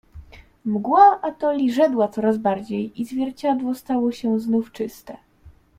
"Mgła 0.65 1.19
atoli 1.21 1.73
rzedła 1.73 2.07
coraz 2.07 2.37
bardziej, 2.37 3.01
i 3.01 3.05
zwierciadło 3.05 3.75
stało 3.75 4.11
się 4.11 4.39
znów 4.39 4.71
czyste." 4.71 5.17